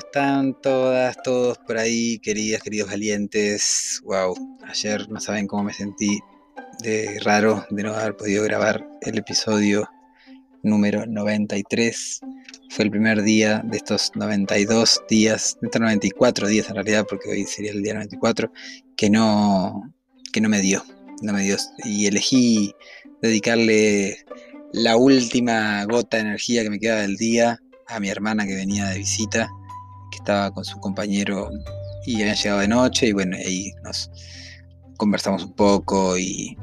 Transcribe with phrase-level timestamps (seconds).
[0.00, 4.00] Están todas, todos por ahí, queridas, queridos valientes?
[4.04, 4.34] Wow,
[4.66, 6.18] ayer no saben cómo me sentí
[6.82, 9.88] de raro de no haber podido grabar el episodio
[10.62, 12.20] número 93.
[12.70, 17.30] Fue el primer día de estos 92 días, de estos 94 días en realidad, porque
[17.30, 18.50] hoy sería el día 94,
[18.96, 19.94] que no,
[20.32, 20.82] que no me dio,
[21.22, 21.56] no me dio.
[21.84, 22.74] Y elegí
[23.20, 24.24] dedicarle
[24.72, 28.86] la última gota de energía que me queda del día a mi hermana que venía
[28.86, 29.50] de visita,
[30.10, 31.50] que estaba con su compañero
[32.06, 34.10] y había llegado de noche y bueno, ahí nos
[34.96, 36.56] conversamos un poco y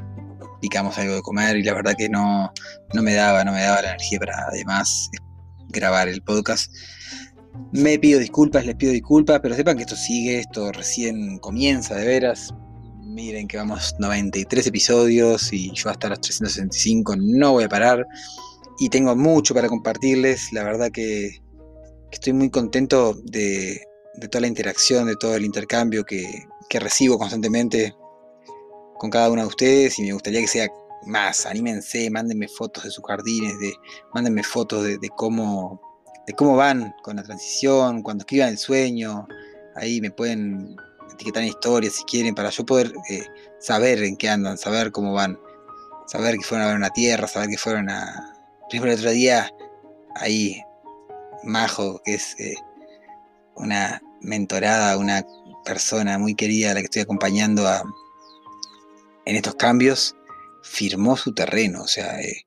[0.61, 2.51] picamos algo de comer y la verdad que no,
[2.93, 5.09] no me daba, no me daba la energía para además
[5.69, 6.71] grabar el podcast.
[7.71, 12.05] Me pido disculpas, les pido disculpas, pero sepan que esto sigue, esto recién comienza de
[12.05, 12.53] veras.
[13.01, 18.05] Miren que vamos 93 episodios y yo hasta los 365 no voy a parar
[18.79, 20.53] y tengo mucho para compartirles.
[20.53, 21.41] La verdad que,
[22.11, 23.81] estoy muy contento de,
[24.29, 26.25] toda la interacción, de todo el intercambio que,
[26.69, 27.95] recibo constantemente
[28.97, 30.67] con cada uno de ustedes y me gustaría que sea
[31.05, 31.45] más.
[31.45, 33.73] Anímense, mándenme fotos de sus jardines, de,
[34.13, 35.81] mándenme fotos de, cómo,
[36.27, 39.27] de cómo van con la transición, cuando escriban el sueño.
[39.75, 40.75] Ahí me pueden
[41.13, 43.23] etiquetar en historias si quieren para yo poder eh,
[43.59, 45.39] saber en qué andan, saber cómo van,
[46.05, 48.33] saber que fueron a ver una tierra, saber que fueron a,
[48.69, 49.49] por el otro día,
[50.15, 50.61] ahí,
[51.47, 52.55] Majo, que es eh,
[53.55, 55.25] una mentorada, una
[55.65, 57.67] persona muy querida a la que estoy acompañando
[59.25, 60.15] en estos cambios,
[60.63, 62.45] firmó su terreno, o sea, eh,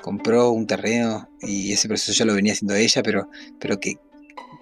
[0.00, 3.98] compró un terreno y ese proceso ya lo venía haciendo ella, pero, pero que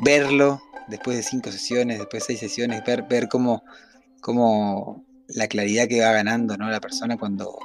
[0.01, 3.63] verlo después de cinco sesiones, después de seis sesiones, ver, ver cómo,
[4.21, 6.69] cómo la claridad que va ganando ¿no?
[6.69, 7.59] la persona cuando,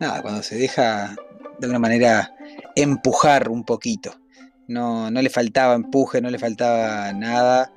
[0.00, 1.14] nada, cuando se deja
[1.58, 2.34] de alguna manera
[2.74, 4.18] empujar un poquito.
[4.68, 7.72] No, no le faltaba empuje, no le faltaba nada,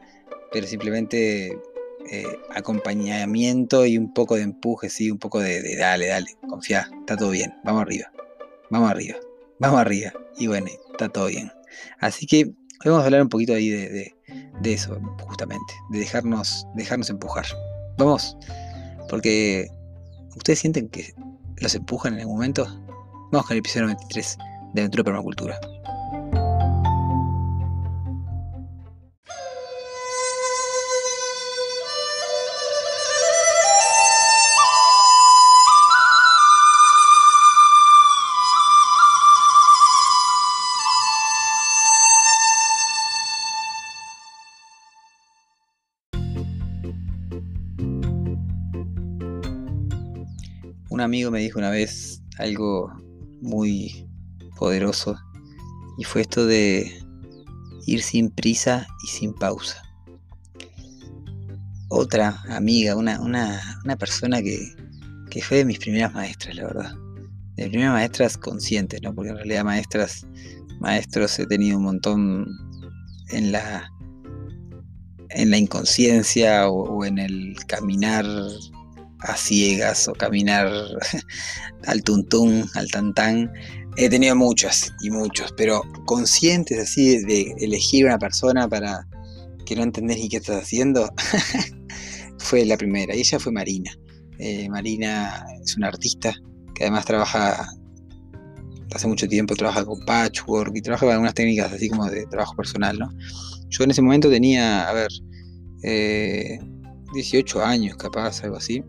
[0.52, 1.58] pero simplemente
[2.10, 7.16] eh, acompañamiento y un poco de empuje, sí, un poco de, dale, dale, confía, está
[7.16, 8.12] todo bien, vamos arriba,
[8.70, 9.16] vamos arriba,
[9.60, 10.12] vamos arriba.
[10.38, 11.52] Y bueno, está todo bien.
[12.00, 12.54] Así que hoy
[12.86, 14.14] vamos a hablar un poquito ahí de,
[14.64, 17.46] eso, justamente, de dejarnos, dejarnos empujar.
[17.98, 18.36] Vamos,
[19.10, 19.70] porque
[20.36, 21.14] ustedes sienten que
[21.58, 22.66] los empujan en algún momento.
[23.32, 24.38] Vamos con el episodio 93
[24.74, 25.60] de Aventura Permacultura.
[51.02, 52.94] Un amigo me dijo una vez algo
[53.42, 54.08] muy
[54.56, 55.18] poderoso
[55.98, 56.96] y fue esto de
[57.88, 59.82] ir sin prisa y sin pausa.
[61.90, 63.18] Otra amiga, una,
[63.98, 64.60] persona que,
[65.32, 66.94] que, fue de mis primeras maestras, la verdad.
[67.56, 69.16] De mis primeras maestras conscientes, ¿no?
[69.16, 70.28] Porque en realidad maestras,
[70.80, 72.46] maestros he tenido un montón
[73.30, 73.90] en la
[75.32, 78.24] en la inconsciencia o en el caminar
[79.22, 80.68] a ciegas o caminar
[81.86, 83.52] al tuntún, al tantán.
[83.98, 89.08] He tenido muchos y muchos, pero conscientes así de elegir una persona para
[89.66, 91.10] que no entendés ni qué estás haciendo,
[92.40, 93.16] fue la primera.
[93.16, 93.92] Y ella fue Marina.
[94.40, 96.34] Eh, Marina es una artista
[96.74, 97.68] que además trabaja
[98.94, 102.56] hace mucho tiempo, trabaja con patchwork y trabaja con algunas técnicas así como de trabajo
[102.56, 103.10] personal, ¿no?
[103.70, 105.10] Yo en ese momento tenía, a ver,
[107.14, 108.84] 18 eh, años capaz, algo así.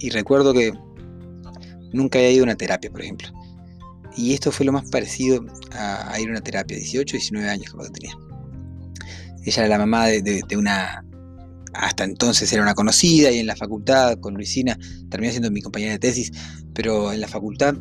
[0.00, 0.72] Y recuerdo que
[1.92, 3.28] nunca había ido a una terapia, por ejemplo.
[4.16, 7.90] y esto fue lo más parecido a, ir a una terapia, 18, 19 años que
[7.90, 8.16] tenía.
[9.44, 11.04] Ella era la mamá de, una,
[11.74, 14.76] hasta entonces era una conocida y en la facultad con Luisina
[15.10, 16.32] terminó siendo mi compañera de tesis,
[16.74, 17.74] pero en la facultad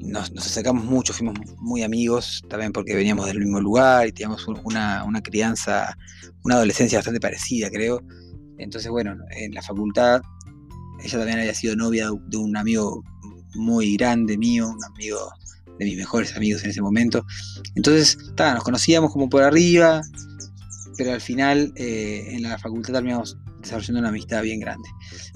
[0.00, 5.04] nos, acercamos mucho, fuimos muy amigos, también porque veníamos del mismo lugar y teníamos una,
[5.04, 5.96] una crianza,
[6.44, 8.00] una adolescencia bastante parecida, creo.
[8.58, 10.20] Entonces, bueno, en la facultad
[11.02, 13.02] ella también había sido novia de un amigo
[13.54, 15.18] muy grande mío, un amigo
[15.78, 17.24] de mis mejores amigos en ese momento.
[17.74, 20.02] Entonces, nos conocíamos como por arriba,
[20.96, 24.88] pero al final eh, en la facultad terminamos desarrollando una amistad bien grande.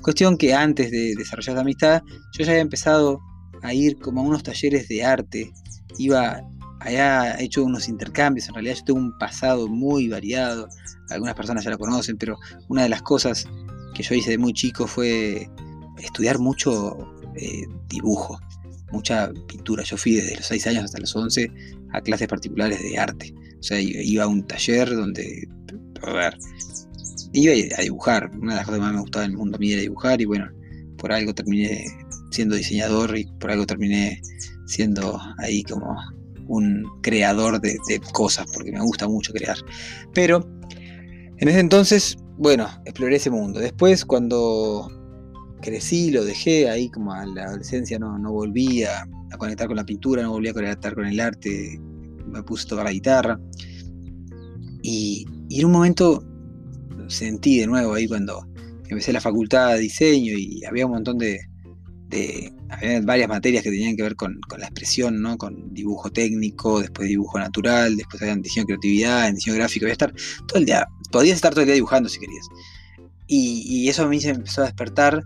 [0.02, 3.20] Cuestión que antes de desarrollar la amistad, yo ya había empezado
[3.62, 5.52] a ir como a unos talleres de arte,
[5.98, 6.40] iba,
[6.80, 10.68] había hecho unos intercambios, en realidad yo tengo un pasado muy variado,
[11.10, 12.36] algunas personas ya lo conocen, pero
[12.68, 13.46] una de las cosas
[13.94, 15.48] que yo hice de muy chico fue
[15.98, 16.96] estudiar mucho
[17.36, 18.38] eh, dibujo,
[18.90, 19.82] mucha pintura.
[19.84, 21.50] Yo fui desde los 6 años hasta los 11
[21.92, 23.34] a clases particulares de arte.
[23.58, 25.48] O sea, iba a un taller donde,
[26.02, 26.38] a ver,
[27.32, 28.30] iba a dibujar.
[28.40, 30.20] Una de las cosas que más me gustaba en el mundo a mí era dibujar
[30.20, 30.50] y bueno,
[30.98, 31.84] por algo terminé
[32.30, 34.20] siendo diseñador y por algo terminé
[34.66, 35.96] siendo ahí como
[36.48, 39.56] un creador de, de cosas, porque me gusta mucho crear.
[40.12, 40.48] Pero
[41.38, 43.60] en ese entonces, bueno, exploré ese mundo.
[43.60, 44.90] Después, cuando
[45.62, 49.08] crecí, lo dejé ahí como a la adolescencia, no, no volví a,
[49.38, 51.80] conectar con la pintura, no volví a conectar con el arte,
[52.26, 53.40] me puse a tocar la guitarra.
[54.82, 56.24] Y, en un momento
[57.06, 58.44] sentí de nuevo ahí cuando
[58.88, 61.40] empecé la facultad de diseño y había un montón de,
[62.68, 65.38] había varias materias que tenían que ver con, la expresión, ¿no?
[65.38, 69.92] con dibujo técnico, después dibujo natural, después había diseño de creatividad, diseño gráfico, voy a
[69.92, 70.12] estar
[70.46, 72.48] todo el día, podías estar todo el día dibujando si querías.
[73.28, 75.22] Y, eso a mí se empezó a despertar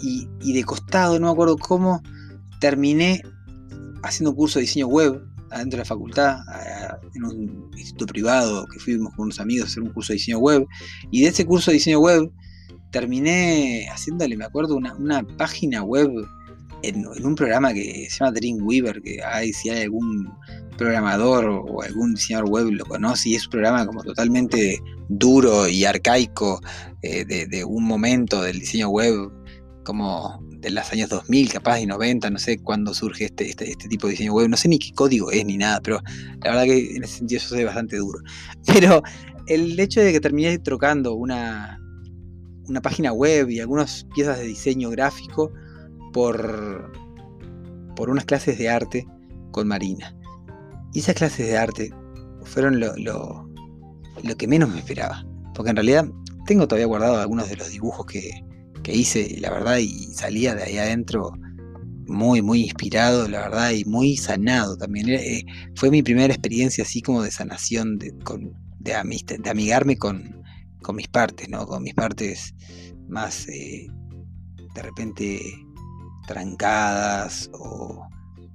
[0.00, 2.02] y, de costado, no me acuerdo cómo,
[2.60, 3.22] terminé
[4.02, 6.38] haciendo un curso de diseño web adentro de la facultad,
[7.14, 10.38] en un instituto privado que fuimos con unos amigos a hacer un curso de diseño
[10.38, 10.66] web.
[11.10, 12.30] Y de ese curso de diseño web
[12.90, 16.10] terminé haciéndole, me acuerdo, una, página web
[16.88, 20.32] en, un programa que se llama Dreamweaver, que hay, si hay algún
[20.76, 25.84] programador o algún diseñador web lo conoce, y es un programa como totalmente duro y
[25.84, 26.60] arcaico
[27.02, 29.30] eh, de, un momento del diseño web
[29.84, 33.88] como de los años 2000, capaz y 90, no sé cuándo surge este, este, este,
[33.88, 36.00] tipo de diseño web, no sé ni qué código es ni nada, pero
[36.42, 38.20] la verdad que en ese sentido yo soy bastante duro.
[38.66, 39.02] Pero
[39.46, 41.78] el hecho de que terminé trocando una,
[42.66, 45.52] una página web y algunas piezas de diseño gráfico
[46.14, 46.92] por,
[47.96, 49.06] por unas clases de arte
[49.50, 50.16] con Marina.
[50.94, 51.90] Y esas clases de arte
[52.44, 53.50] fueron lo, lo,
[54.22, 56.06] lo que menos me esperaba, porque en realidad
[56.46, 58.30] tengo todavía guardado algunos de los dibujos que,
[58.84, 61.32] que hice, la verdad, y salía de ahí adentro
[62.06, 65.08] muy, muy inspirado, la verdad, y muy sanado también.
[65.08, 65.44] Eh,
[65.74, 68.92] fue mi primera experiencia así como de sanación, de, con, de,
[69.40, 70.42] de amigarme con,
[70.80, 71.66] con, mis partes, ¿no?
[71.66, 72.54] Con mis partes
[73.08, 73.88] más, eh,
[74.74, 75.40] de repente,
[76.26, 78.06] trancadas, o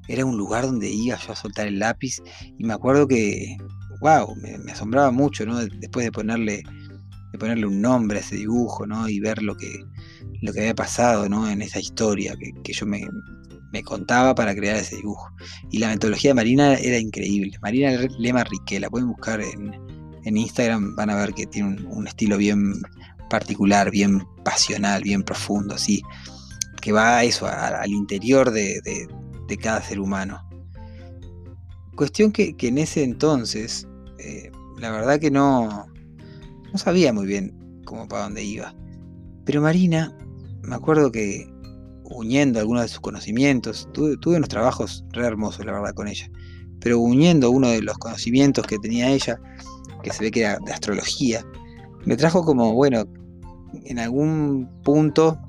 [0.07, 2.21] era un lugar donde iba yo a soltar el lápiz,
[2.57, 3.57] y me acuerdo que,
[4.01, 5.57] wow, me, me asombraba mucho, ¿no?
[5.57, 6.63] Después de ponerle
[7.31, 9.07] de ponerle un nombre a ese dibujo, ¿no?
[9.07, 9.86] Y ver lo que,
[10.42, 11.50] lo que había pasado ¿no?
[11.50, 13.07] en esa historia que, yo me,
[13.83, 15.29] contaba para crear ese dibujo.
[15.72, 17.58] Y la metodología de Marina era increíble.
[17.62, 22.38] Marina Lema Riquela, la pueden buscar en, Instagram, van a ver que tiene un, estilo
[22.38, 22.74] bien
[23.32, 26.03] particular, bien pasional, bien profundo, así,
[26.79, 28.81] que va a eso, al interior de,
[29.62, 30.41] cada ser humano.
[31.95, 33.88] Cuestión que, en ese entonces,
[34.19, 35.88] eh, la verdad que no,
[36.71, 38.74] no sabía muy bien cómo para dónde iba.
[39.45, 40.15] Pero Marina
[40.62, 41.51] me acuerdo que
[42.03, 46.29] uniendo algunos de sus conocimientos, tuve, unos trabajos re hermosos, la verdad, con ella,
[46.79, 49.39] pero uniendo uno de los conocimientos que tenía ella,
[50.03, 51.45] que se ve que era de astrología,
[52.05, 53.05] me trajo como, bueno,
[53.86, 55.39] en algún punto,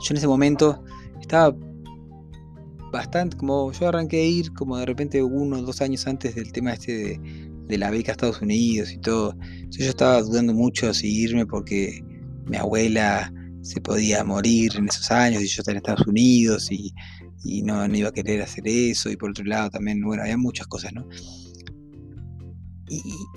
[0.00, 0.82] yo en ese momento
[1.20, 1.56] estaba
[2.92, 6.52] bastante, como yo arranqué a ir como de repente uno o dos años antes del
[6.52, 7.20] tema este de,
[7.68, 9.36] de la beca a Estados Unidos y todo,
[9.68, 12.02] yo estaba dudando mucho si irme porque
[12.46, 16.92] mi abuela se podía morir en esos años y yo estaba en Estados Unidos y,
[17.62, 20.92] no, iba a querer hacer eso y por otro lado también, bueno, había muchas cosas,
[20.92, 21.06] ¿no?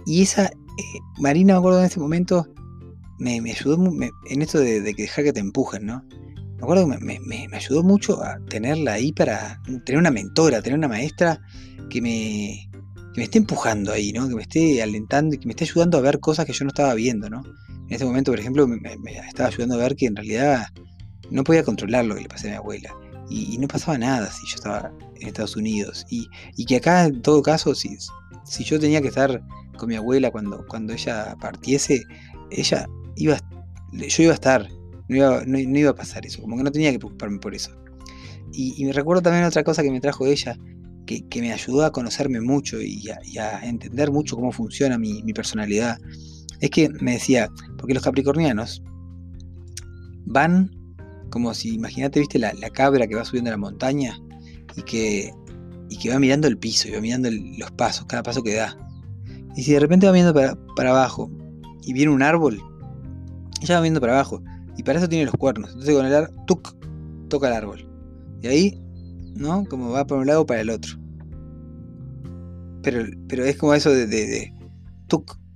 [0.05, 2.47] Y, esa, eh, Marina me acuerdo en ese momento,
[3.19, 3.77] me, ayudó
[4.29, 6.05] en esto de, que dejar que te empujen, ¿no?
[6.61, 10.87] Me acuerdo que me, ayudó mucho a tenerla ahí para tener una mentora, tener una
[10.87, 11.41] maestra
[11.89, 12.69] que me,
[13.15, 14.29] que me esté empujando ahí, ¿no?
[14.29, 16.69] Que me esté alentando y que me esté ayudando a ver cosas que yo no
[16.69, 17.41] estaba viendo, ¿no?
[17.87, 18.77] En ese momento, por ejemplo, me,
[19.27, 20.67] estaba ayudando a ver que en realidad
[21.31, 22.95] no podía controlar lo que le pasé a mi abuela.
[23.27, 26.05] y, no pasaba nada si yo estaba en Estados Unidos.
[26.11, 26.29] Y,
[26.65, 27.97] que acá, en todo caso, si,
[28.45, 29.41] si yo tenía que estar
[29.79, 32.03] con mi abuela cuando, cuando ella partiese,
[32.51, 33.39] ella iba,
[33.93, 34.69] yo iba a estar,
[35.11, 37.71] no iba, no, a pasar eso, como que no tenía que preocuparme por eso.
[38.53, 40.57] Y, me recuerdo también otra cosa que me trajo ella,
[41.05, 45.97] que, me ayudó a conocerme mucho y a, entender mucho cómo funciona mi, personalidad.
[46.59, 48.83] Es que me decía, porque los capricornianos
[50.25, 50.71] van
[51.29, 54.19] como si, imagínate, viste la, cabra que va subiendo la montaña
[54.75, 55.33] y que,
[55.89, 58.77] y que va mirando el piso y va mirando los pasos, cada paso que da.
[59.55, 61.31] Y si de repente va viendo para, abajo
[61.83, 62.61] y viene un árbol,
[63.61, 64.43] ella va viendo para abajo.
[64.77, 65.69] Y para eso tiene los cuernos.
[65.71, 66.75] Entonces con el árbol, tuk,
[67.29, 67.87] toca el árbol.
[68.41, 68.81] Y ahí,
[69.35, 69.65] ¿no?
[69.65, 70.97] Como va por un lado para el otro.
[72.83, 74.53] Pero, pero es como eso de, de, de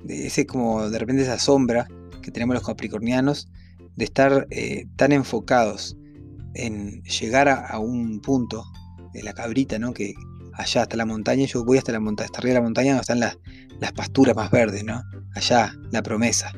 [0.06, 1.88] de ese como de repente esa sombra
[2.22, 3.50] que tenemos los capricornianos
[3.96, 5.98] de estar eh, tan enfocados
[6.54, 8.64] en llegar a, un punto
[9.14, 9.94] de la cabrita, ¿no?
[9.94, 10.14] Que
[10.54, 13.02] allá hasta la montaña, yo voy hasta la montaña, hasta arriba de la montaña donde
[13.02, 13.38] están las,
[13.80, 15.04] las pasturas más verdes, ¿no?
[15.34, 16.54] Allá, la promesa,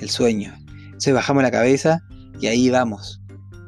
[0.00, 0.54] el sueño.
[1.02, 2.04] Entonces bajamos la cabeza
[2.40, 3.20] y ahí vamos,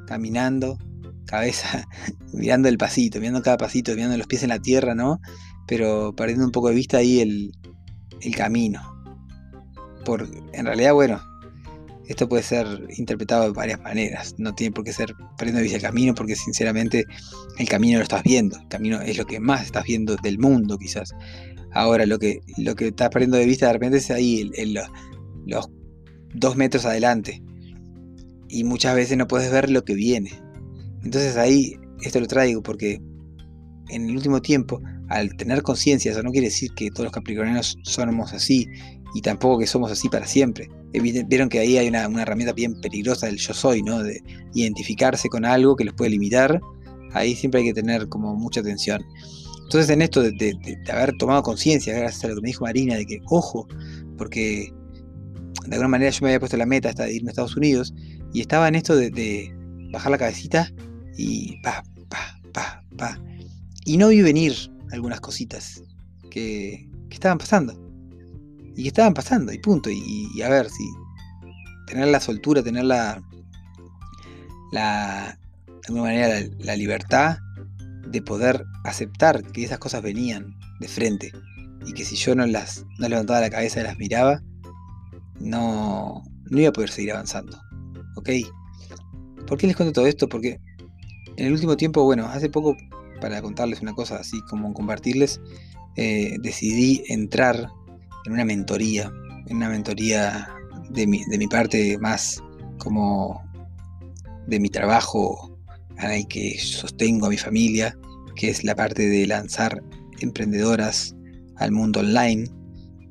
[0.06, 0.78] caminando,
[1.26, 1.84] cabeza,
[2.32, 5.18] mirando el pasito, mirando cada pasito, mirando los pies en la tierra, ¿no?
[5.66, 7.50] Pero perdiendo un poco de vista ahí el,
[8.20, 8.80] el camino.
[10.04, 11.20] Por, en realidad, bueno,
[12.06, 14.36] esto puede ser interpretado de varias maneras.
[14.38, 17.04] No tiene por qué ser perdiendo de vista el camino, porque sinceramente
[17.58, 18.56] el camino lo estás viendo.
[18.60, 21.10] El camino es lo que más estás viendo del mundo, quizás.
[21.72, 24.74] Ahora, lo que, lo que estás perdiendo de vista de repente es ahí, en
[25.46, 25.68] los
[26.34, 27.42] dos metros adelante.
[28.48, 30.30] Y muchas veces no puedes ver lo que viene.
[31.02, 33.00] Entonces ahí, esto lo traigo porque
[33.88, 37.78] en el último tiempo, al tener conciencia, eso no quiere decir que todos los capricornianos
[37.82, 38.66] somos así,
[39.14, 40.68] y tampoco que somos así para siempre
[41.00, 44.02] vieron que ahí hay una, herramienta bien peligrosa del yo soy, ¿no?
[44.02, 44.22] De
[44.54, 46.60] identificarse con algo que los puede limitar.
[47.12, 49.04] Ahí siempre hay que tener como mucha atención.
[49.64, 50.56] Entonces en esto de,
[50.92, 53.66] haber tomado conciencia, gracias a lo que me dijo Marina, de que, ojo,
[54.16, 54.72] porque
[55.66, 57.94] de alguna manera yo me había puesto la meta hasta de irme a Estados Unidos
[58.32, 59.54] y estaba en esto de,
[59.92, 60.70] bajar la cabecita
[61.16, 63.18] y pa, pa, pa, pa.
[63.84, 64.54] Y no vi venir
[64.92, 65.82] algunas cositas
[66.30, 67.84] que, que estaban pasando
[68.76, 69.90] y que estaban pasando, y punto.
[69.90, 70.84] Y, a ver, si
[71.86, 73.22] tener la soltura, tener la,
[74.72, 77.38] la de alguna manera, la, libertad
[78.08, 81.32] de poder aceptar que esas cosas venían de frente
[81.86, 84.42] y que si yo no las no levantaba la cabeza y las miraba,
[85.44, 87.58] no, no iba a poder seguir avanzando.
[88.16, 88.30] ¿Ok?
[89.46, 90.28] ¿Por qué les cuento todo esto?
[90.28, 90.58] Porque
[91.36, 92.76] en el último tiempo, bueno, hace poco,
[93.20, 95.40] para contarles una cosa así como compartirles,
[95.96, 97.70] eh, decidí entrar
[98.24, 99.12] en una mentoría,
[99.46, 100.48] en una mentoría
[100.90, 102.42] de mi, de mi parte más
[102.78, 103.42] como
[104.46, 105.54] de mi trabajo
[106.28, 107.96] que sostengo a mi familia,
[108.36, 109.82] que es la parte de lanzar
[110.20, 111.14] emprendedoras
[111.56, 112.48] al mundo online,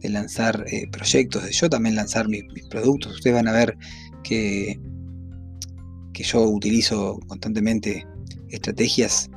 [0.03, 3.15] de lanzar eh, proyectos, de yo también lanzar mis, productos.
[3.15, 3.77] Ustedes van a ver
[4.23, 4.79] que,
[6.13, 8.05] que yo utilizo constantemente
[8.49, 9.29] estrategias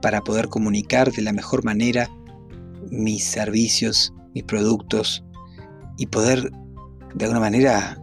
[0.00, 2.08] para poder comunicar de la mejor manera
[2.90, 5.24] mis servicios mis productos
[5.96, 6.50] y poder
[7.14, 8.00] de alguna manera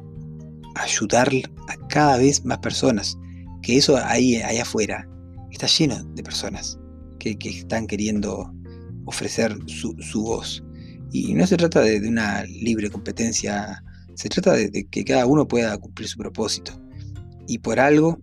[0.75, 1.30] ayudar
[1.68, 3.18] a cada vez más personas.
[3.62, 5.08] Que eso ahí, allá afuera
[5.51, 6.80] está lleno de personas
[7.20, 8.51] que, están queriendo
[9.06, 10.63] ofrecer su, voz.
[11.12, 13.84] Y no se trata de, una libre competencia,
[14.15, 16.72] se trata de, que cada uno pueda cumplir su propósito.
[17.48, 18.20] Y por algo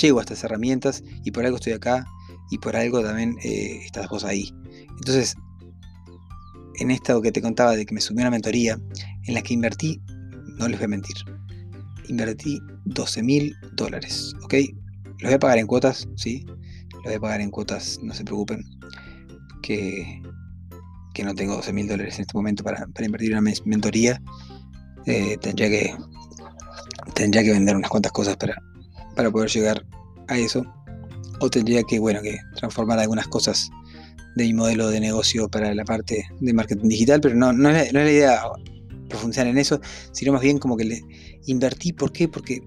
[0.00, 2.06] llego a estas herramientas y por algo estoy acá
[2.50, 4.52] y por algo también eh, estás vos ahí.
[4.98, 5.36] Entonces,
[6.78, 8.78] en esto que te contaba de que me sumí a una mentoría
[9.26, 10.00] en la que invertí,
[10.58, 11.16] no les voy a mentir,
[12.08, 14.54] invertí 12 mil dólares, ¿ok?
[15.20, 16.44] Lo voy a pagar en cuotas, sí,
[16.92, 18.64] lo voy a pagar en cuotas, no se preocupen,
[19.62, 20.22] que,
[21.18, 24.22] que no tengo 12 mil dólares en este momento para, invertir en una mentoría,
[25.04, 25.96] eh, tendría que
[27.12, 28.54] tendría que vender unas cuantas cosas para,
[29.16, 29.84] para poder llegar
[30.28, 30.64] a eso,
[31.40, 33.68] o tendría que, bueno, que transformar algunas cosas
[34.36, 37.92] de mi modelo de negocio para la parte de marketing digital, pero no, no, es,
[37.92, 38.42] la, idea
[39.08, 39.80] profundizar en eso,
[40.12, 41.02] sino más bien como que le
[41.46, 41.92] invertí.
[41.92, 42.28] ¿Por qué?
[42.28, 42.60] Porque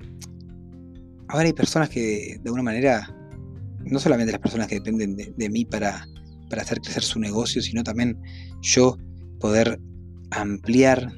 [1.30, 3.16] ahora hay personas que de alguna manera,
[3.86, 6.06] no solamente las personas que dependen de, mí para,
[6.52, 8.16] para hacer crecer su negocio, sino también
[8.62, 8.98] yo
[9.40, 9.80] poder
[10.30, 11.12] ampliar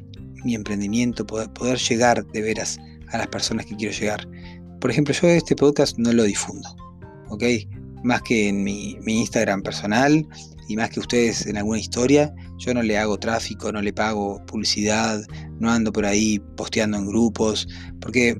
[0.46, 2.78] mi emprendimiento, poder, llegar de veras
[3.12, 4.26] a las personas que quiero llegar.
[4.80, 6.70] Por ejemplo, yo este podcast no lo difundo,
[7.30, 7.44] ¿ok?
[8.04, 10.28] más que en mi, Instagram personal
[10.68, 14.46] y más que ustedes en alguna historia, yo no le hago tráfico, no le pago
[14.46, 15.22] publicidad,
[15.60, 17.68] no ando por ahí posteando en grupos,
[18.00, 18.38] porque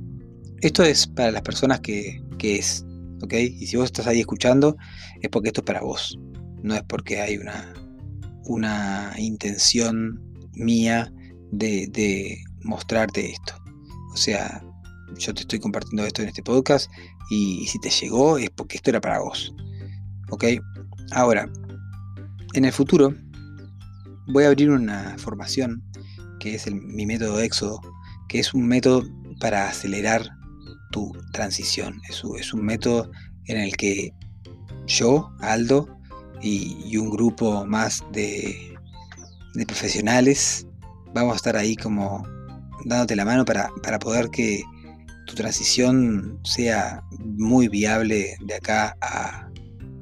[0.62, 2.86] esto es para las personas que, es,
[3.22, 3.34] ¿ok?
[3.36, 4.76] Y si vos estás ahí escuchando,
[5.22, 6.20] es porque esto es para vos.
[6.64, 7.74] No es porque hay una,
[8.46, 10.20] una intención
[10.54, 11.14] mía
[11.52, 13.54] de, de mostrarte esto.
[14.14, 14.64] O sea,
[15.18, 16.90] yo te estoy compartiendo esto en este podcast
[17.30, 19.54] y, si te llegó es porque esto era para vos.
[20.30, 20.46] ¿Ok?
[21.12, 21.50] Ahora,
[22.54, 23.14] en el futuro
[24.28, 25.84] voy a abrir una formación
[26.40, 27.80] que es mi método Éxodo,
[28.28, 29.04] que es un método
[29.40, 30.30] para acelerar
[30.92, 32.02] tu transición.
[32.10, 33.10] Es, un método
[33.46, 34.14] en el que
[34.86, 35.88] yo, Aldo,
[36.44, 38.76] y, un grupo más de,
[39.68, 40.68] profesionales
[41.14, 42.24] vamos a estar ahí como
[42.86, 44.62] dándote la mano para, para poder que
[45.26, 49.50] tu transición sea muy viable de acá a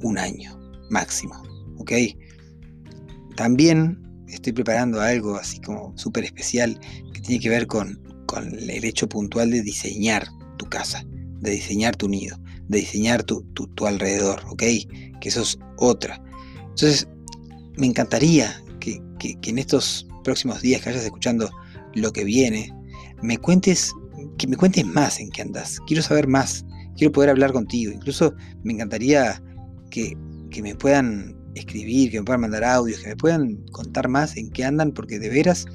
[0.01, 0.57] un año
[0.89, 1.41] máximo.
[1.77, 1.91] ¿Ok?
[3.35, 6.79] También estoy preparando algo así como súper especial
[7.13, 7.99] que tiene que ver con,
[8.69, 10.25] el hecho puntual de diseñar
[10.57, 11.03] tu casa,
[11.41, 13.45] de diseñar tu nido, de diseñar tu,
[13.85, 14.63] alrededor, ¿ok?
[15.19, 16.21] Que eso es otra.
[16.71, 17.07] Entonces,
[17.77, 21.49] me encantaría que, que en estos próximos días que vayas escuchando
[21.93, 22.73] lo que viene,
[23.21, 23.93] me cuentes
[24.37, 25.79] que me cuentes más en qué andas.
[25.87, 26.65] Quiero saber más.
[26.97, 27.91] Quiero poder hablar contigo.
[27.91, 29.41] Incluso me encantaría
[29.89, 30.17] que,
[30.61, 34.63] me puedan escribir, que me puedan mandar audios, que me puedan contar más en qué
[34.63, 35.65] andan, porque de veras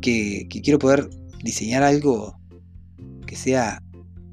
[0.00, 1.08] que, quiero poder
[1.42, 2.38] diseñar algo
[3.26, 3.82] que sea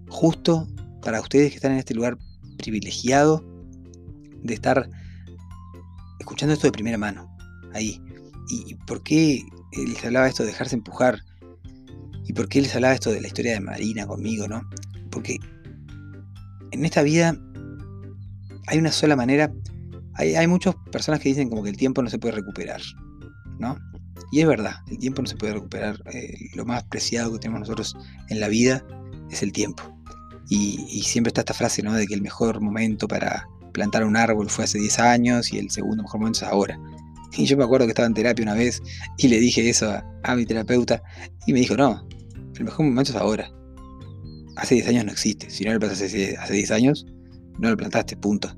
[0.10, 0.68] justo
[1.02, 2.18] para ustedes que están en este lugar
[2.58, 3.44] privilegiado
[4.44, 4.90] de estar
[6.24, 7.30] escuchando esto de primera mano,
[7.74, 8.02] ahí.
[8.50, 11.20] ¿Y por qué les hablaba esto de dejarse empujar?
[12.26, 14.62] ¿Y por qué les hablaba esto de la historia de Marina conmigo, no?
[15.12, 15.40] Porque
[16.72, 17.38] en esta vida
[18.68, 19.54] hay una sola manera.
[20.16, 22.82] Hay, muchas personas que dicen como que el tiempo no se puede recuperar,
[23.60, 23.78] ¿no?
[24.32, 26.02] Y es verdad, el tiempo no se puede recuperar.
[26.14, 27.96] Eh, lo más preciado que tenemos nosotros
[28.30, 28.86] en la vida
[29.32, 29.84] es el tiempo.
[30.50, 31.94] Y, y, siempre está esta frase, ¿no?
[31.94, 35.70] De que el mejor momento para plantar un árbol fue hace 10 años y el
[35.70, 36.80] segundo mejor momento es ahora.
[37.36, 38.82] Y yo me acuerdo que estaba en terapia una vez
[39.18, 39.92] y le dije eso
[40.24, 41.02] a, mi terapeuta
[41.48, 42.08] y me dijo, no,
[42.56, 43.52] el mejor momento es ahora.
[44.56, 45.50] Hace 10 años no existe.
[45.50, 47.06] Si no lo plantaste hace 10 años,
[47.60, 48.56] no lo plantaste, punto.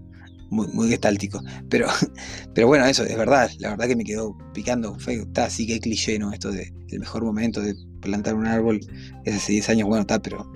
[0.50, 1.42] Muy, muy gestáltico.
[1.70, 1.88] Pero,
[2.54, 3.50] pero bueno, eso es verdad.
[3.60, 4.98] La verdad que me quedó picando.
[5.08, 6.34] está así que cliché, ¿no?
[6.34, 8.80] Esto de el mejor momento de plantar un árbol
[9.24, 9.88] es hace 10 años.
[9.88, 10.52] Bueno, está, pero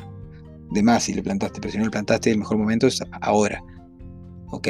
[0.71, 1.61] de más si lo plantaste.
[1.61, 3.63] Pero si no lo plantaste, el mejor momento es ahora.
[4.51, 4.67] ¿Ok?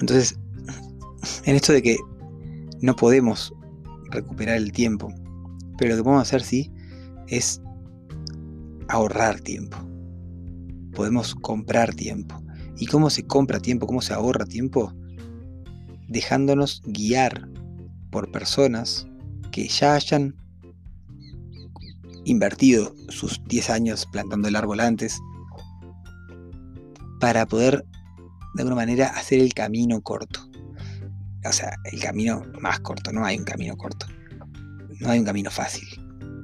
[0.00, 0.38] Entonces,
[1.44, 1.96] en esto de que
[2.80, 3.54] no podemos
[4.10, 5.12] recuperar el tiempo,
[5.78, 6.70] pero lo que podemos hacer sí
[7.28, 7.60] es
[8.88, 9.76] ahorrar tiempo.
[10.94, 12.40] Podemos comprar tiempo.
[12.76, 13.86] ¿Y cómo se compra tiempo?
[13.86, 14.92] ¿Cómo se ahorra tiempo?
[16.08, 17.48] Dejándonos guiar
[18.10, 19.06] por personas
[19.50, 20.36] que ya hayan
[22.24, 25.20] invertido sus 10 años plantando el árbol antes
[27.20, 27.84] para poder
[28.54, 30.48] de alguna manera hacer el camino corto
[31.44, 34.06] o sea, el camino más corto, no hay un camino corto,
[35.00, 35.86] no hay un camino fácil,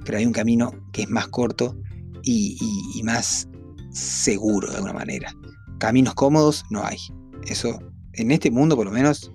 [0.05, 1.77] pero hay un camino que es más corto
[2.23, 3.49] y, más
[3.92, 5.35] seguro de alguna manera.
[5.79, 6.99] Caminos cómodos no hay.
[7.46, 7.81] Eso,
[8.12, 9.33] en este mundo por lo menos,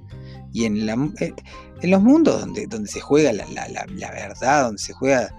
[0.53, 1.33] y en, la, eh,
[1.81, 5.35] en los mundos donde, donde se juega la, la verdad, donde se juega,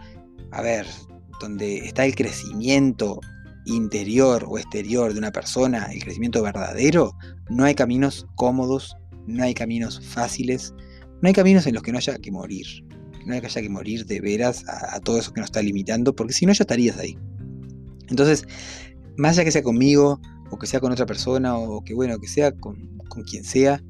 [0.50, 0.86] a ver,
[1.40, 3.20] donde está el crecimiento
[3.66, 7.12] interior o exterior de una persona, el crecimiento verdadero,
[7.50, 10.74] no hay caminos cómodos no hay caminos fáciles,
[11.20, 12.66] no hay caminos en los que no haya que morir,
[13.26, 16.46] no haya que morir de veras a, todo eso que nos está limitando, porque si
[16.46, 17.18] no ya estarías ahí.
[18.08, 18.46] Entonces,
[19.16, 22.28] más allá que sea conmigo, o que sea con otra persona, o que bueno, que
[22.28, 23.82] sea con, con quien sea,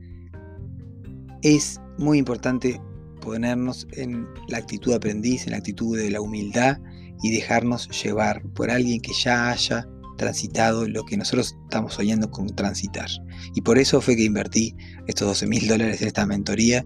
[1.43, 2.81] es muy importante
[3.21, 6.79] ponernos en la actitud de aprendiz, en la actitud de la humildad
[7.23, 12.47] y dejarnos llevar por alguien que ya haya transitado lo que nosotros estamos soñando con
[12.55, 13.09] transitar.
[13.55, 14.75] Y por eso fue que invertí
[15.07, 16.85] estos 12 mil dólares en esta mentoría,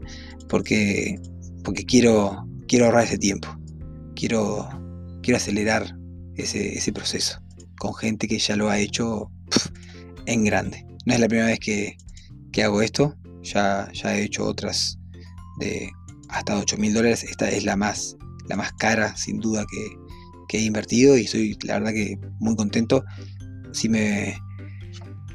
[0.48, 1.20] porque,
[1.62, 3.48] porque quiero, quiero ahorrar ese tiempo,
[4.14, 4.68] quiero,
[5.22, 5.96] quiero acelerar
[6.36, 7.40] ese, ese proceso
[7.78, 9.30] con gente que ya lo ha hecho
[10.26, 10.84] en grande.
[11.06, 11.96] No es la primera vez que,
[12.52, 14.98] que hago esto, ya, ya he hecho otras
[15.58, 15.90] de
[16.30, 18.16] hasta 8 mil dólares, esta es la más,
[18.48, 19.96] la más cara sin duda que,
[20.48, 23.04] que he invertido y estoy la verdad que muy contento.
[23.72, 24.36] Si me,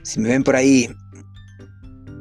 [0.03, 0.89] si me ven por ahí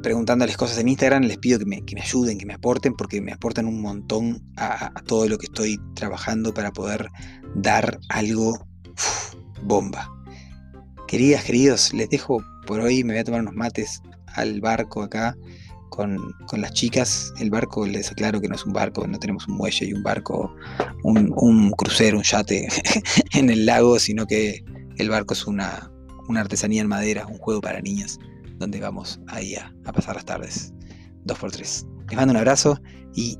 [0.05, 3.65] preguntándoles cosas en Instagram, les pido que me, ayuden, que me aporten, porque me aportan
[3.65, 7.09] un montón a, todo lo que estoy trabajando para poder
[7.55, 8.67] dar algo
[9.63, 10.07] bomba.
[11.07, 15.35] Queridas, queridos, les dejo por hoy, me voy a tomar unos mates al barco acá
[15.95, 17.33] con, las chicas.
[17.39, 20.03] El barco, les aclaro que no es un barco, no tenemos un muelle y un
[20.03, 20.53] barco,
[21.03, 22.67] un, crucero, un yate
[23.33, 24.63] en el lago, sino que
[24.97, 25.91] el barco es una,
[26.27, 28.19] una, artesanía en madera, un juego para niñas.
[28.57, 30.73] donde vamos ahí a, a pasar las tardes.
[31.23, 31.85] Dos por tres.
[32.07, 32.79] Les mando un abrazo
[33.13, 33.37] y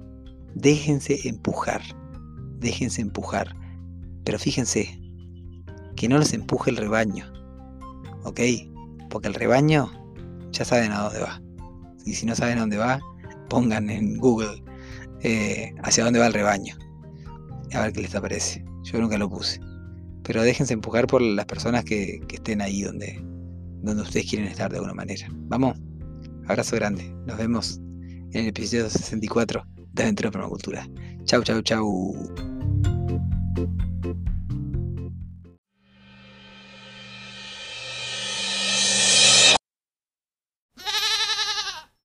[0.55, 1.81] déjense empujar.
[2.59, 3.55] Déjense empujar.
[4.23, 4.99] Pero fíjense,
[5.95, 7.31] que no los empuje el rebaño.
[8.23, 8.41] ¿Ok?
[9.09, 9.91] Porque el rebaño
[10.51, 11.41] ya saben a dónde va.
[12.05, 12.99] Y si no saben a dónde va,
[13.49, 14.63] pongan en Google
[15.21, 16.75] eh, hacia dónde va el rebaño.
[17.73, 18.63] A ver qué les aparece.
[18.83, 19.59] Yo nunca lo puse.
[20.23, 23.19] Pero déjense empujar por las personas que, estén ahí donde,
[23.81, 25.27] donde ustedes quieren estar de alguna manera.
[25.31, 25.77] Vamos.
[26.47, 27.03] Abrazo grande.
[27.25, 27.79] Nos vemos
[28.31, 30.87] en el episodio 64 de Aventura Permacultura.
[31.25, 32.15] Chau, chau, chau.